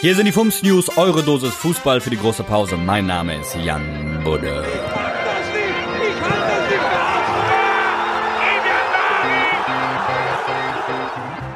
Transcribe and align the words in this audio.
Hier 0.00 0.14
sind 0.14 0.26
die 0.26 0.32
Fums 0.32 0.62
News, 0.62 0.96
eure 0.96 1.24
Dosis 1.24 1.52
Fußball 1.54 2.00
für 2.00 2.10
die 2.10 2.18
große 2.18 2.44
Pause. 2.44 2.76
Mein 2.76 3.06
Name 3.06 3.34
ist 3.34 3.56
Jan 3.56 4.20
Budde. 4.22 4.64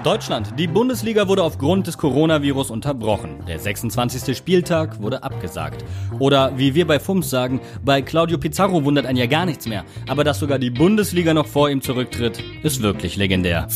Deutschland. 0.02 0.58
Die 0.58 0.66
Bundesliga 0.66 1.28
wurde 1.28 1.44
aufgrund 1.44 1.86
des 1.86 1.96
Coronavirus 1.96 2.72
unterbrochen. 2.72 3.44
Der 3.46 3.60
26. 3.60 4.37
Spieltag 4.37 5.01
wurde 5.01 5.22
abgesagt. 5.22 5.85
Oder 6.19 6.59
wie 6.59 6.74
wir 6.74 6.88
bei 6.88 6.99
FUMS 6.99 7.31
sagen, 7.31 7.61
bei 7.85 8.03
Claudio 8.03 8.38
Pizarro 8.38 8.83
wundert 8.83 9.06
ein 9.06 9.17
ja 9.17 9.27
gar 9.27 9.47
nichts 9.47 9.69
mehr. 9.69 9.85
Aber 10.09 10.24
dass 10.24 10.40
sogar 10.40 10.59
die 10.59 10.71
Bundesliga 10.71 11.33
noch 11.33 11.47
vor 11.47 11.71
ihm 11.71 11.81
zurücktritt, 11.81 12.43
ist 12.65 12.83
wirklich 12.83 13.15
legendär. 13.15 13.69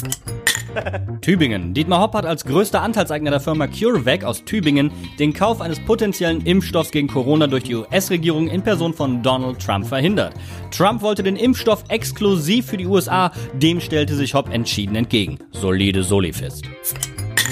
Tübingen. 1.21 1.75
Dietmar 1.75 2.01
Hopp 2.01 2.15
hat 2.15 2.27
als 2.27 2.45
größter 2.45 2.83
Anteilseigner 2.83 3.31
der 3.31 3.41
Firma 3.41 3.67
CureVac 3.67 4.25
aus 4.25 4.45
Tübingen 4.45 4.91
den 5.19 5.33
Kauf 5.33 5.61
eines 5.61 5.81
potenziellen 5.81 6.43
Impfstoffs 6.43 6.91
gegen 6.91 7.09
Corona 7.09 7.47
durch 7.47 7.65
die 7.65 7.75
US-Regierung 7.75 8.49
in 8.49 8.63
Person 8.63 8.95
von 8.95 9.23
Donald 9.23 9.59
Trump 9.61 9.87
verhindert. 9.87 10.35
Trump 10.71 11.03
wollte 11.03 11.23
den 11.23 11.37
Impfstoff 11.37 11.85
exklusiv 11.89 12.67
für 12.67 12.77
die 12.77 12.87
USA, 12.87 13.33
dem 13.55 13.81
stellte 13.81 14.15
sich 14.15 14.35
Hopp 14.35 14.53
entschieden 14.53 14.97
entgegen. 14.97 15.39
Solide 15.53 16.03
Solifist. 16.03 16.65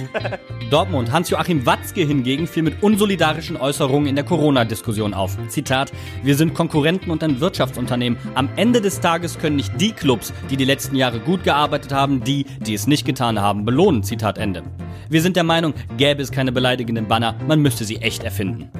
Dortmund. 0.70 1.12
Hans-Joachim 1.12 1.66
Watzke 1.66 2.02
hingegen 2.02 2.46
fiel 2.46 2.62
mit 2.62 2.82
unsolidarischen 2.82 3.56
Äußerungen 3.56 4.08
in 4.08 4.16
der 4.16 4.24
Corona-Diskussion 4.24 5.14
auf. 5.14 5.36
Zitat, 5.48 5.92
wir 6.22 6.36
sind 6.36 6.54
Konkurrenten 6.54 7.10
und 7.10 7.22
ein 7.22 7.40
Wirtschaftsunternehmen. 7.40 8.18
Am 8.34 8.48
Ende 8.56 8.80
des 8.80 9.00
Tages 9.00 9.38
können 9.38 9.56
nicht 9.56 9.72
die 9.80 9.92
Clubs, 9.92 10.32
die 10.50 10.56
die 10.56 10.64
letzten 10.64 10.96
Jahre 10.96 11.20
gut 11.20 11.44
gearbeitet 11.44 11.92
haben, 11.92 12.22
die, 12.24 12.46
die 12.60 12.74
es 12.74 12.86
nicht 12.86 13.04
getan 13.04 13.40
haben, 13.40 13.64
belohnen. 13.64 14.02
Zitat 14.02 14.38
Ende. 14.38 14.62
Wir 15.08 15.22
sind 15.22 15.36
der 15.36 15.44
Meinung, 15.44 15.74
gäbe 15.96 16.22
es 16.22 16.30
keine 16.32 16.50
beleidigenden 16.50 17.06
Banner, 17.06 17.34
man 17.46 17.60
müsste 17.60 17.84
sie 17.84 17.96
echt 17.96 18.24
erfinden. 18.24 18.70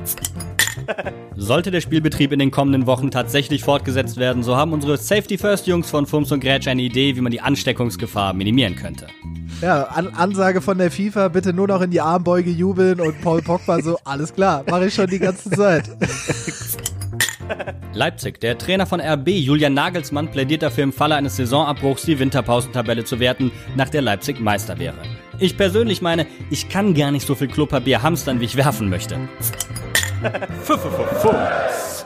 Sollte 1.37 1.70
der 1.70 1.80
Spielbetrieb 1.80 2.33
in 2.33 2.39
den 2.39 2.50
kommenden 2.50 2.86
Wochen 2.86 3.11
tatsächlich 3.11 3.64
fortgesetzt 3.64 4.17
werden, 4.17 4.42
so 4.42 4.56
haben 4.56 4.72
unsere 4.72 4.97
Safety 4.97 5.39
First 5.39 5.67
Jungs 5.67 5.91
von 5.91 6.06
Fums 6.06 6.33
und 6.33 6.41
Grätsch 6.41 6.69
eine 6.69 6.83
Idee, 6.83 7.17
wie 7.17 7.20
man 7.20 7.33
die 7.33 7.41
Ansteckungsgefahr 7.41 8.33
minimieren 8.34 8.77
könnte. 8.77 9.06
Ja, 9.61 9.84
An 9.84 10.08
Ansage 10.08 10.61
von 10.61 10.78
der 10.78 10.91
FIFA, 10.91 11.28
bitte 11.28 11.52
nur 11.52 11.69
noch 11.69 11.80
in 11.80 11.91
die 11.91 12.00
Armbeuge 12.00 12.50
jubeln 12.50 13.00
und 13.00 13.20
Paul 13.22 13.42
Pogba 13.42 13.80
so, 13.80 13.98
alles 14.05 14.34
klar, 14.34 14.64
mache 14.69 14.86
ich 14.86 14.95
schon 14.95 15.06
die 15.06 15.19
ganze 15.19 15.50
Zeit. 15.50 15.91
Leipzig. 17.92 18.41
Der 18.41 18.58
Trainer 18.58 18.86
von 18.86 19.00
RB, 19.00 19.28
Julian 19.28 19.75
Nagelsmann, 19.75 20.30
plädiert 20.30 20.62
dafür 20.62 20.84
im 20.84 20.92
Falle 20.92 21.14
eines 21.14 21.36
Saisonabbruchs 21.36 22.02
die 22.02 22.19
Winterpausentabelle 22.19 23.05
zu 23.05 23.20
werten, 23.20 23.52
nach 23.77 23.89
der 23.89 24.02
Leipzig 24.02 24.41
Meister 24.41 24.78
wäre. 24.78 24.97
Ich 25.39 25.56
persönlich 25.56 26.02
meine, 26.02 26.27
ich 26.50 26.69
kann 26.69 26.95
gar 26.95 27.11
nicht 27.11 27.27
so 27.27 27.34
viel 27.34 27.48
Klopapier 27.48 28.02
hamstern, 28.02 28.41
wie 28.41 28.47
ich 28.47 28.56
werfen 28.56 28.89
möchte. 28.89 29.17
Fools. 31.20 32.05